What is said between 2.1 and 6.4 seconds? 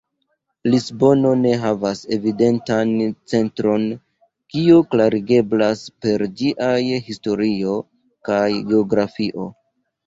evidentan centron, kio klarigeblas per